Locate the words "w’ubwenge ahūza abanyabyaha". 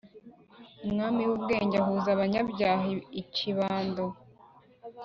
1.29-2.85